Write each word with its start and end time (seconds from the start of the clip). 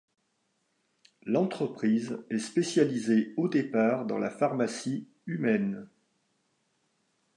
L'entreprise 1.27 2.25
est 2.31 2.39
spécialisée 2.39 3.35
au 3.37 3.47
départ 3.47 4.07
dans 4.07 4.17
la 4.17 4.31
pharmacie 4.31 5.07
humaine. 5.27 5.87